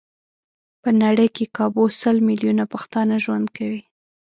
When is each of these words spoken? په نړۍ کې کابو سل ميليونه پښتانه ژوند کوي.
په 0.81 0.89
نړۍ 1.03 1.27
کې 1.35 1.45
کابو 1.57 1.83
سل 2.01 2.15
ميليونه 2.27 2.63
پښتانه 2.73 3.15
ژوند 3.23 3.45
کوي. 3.57 3.81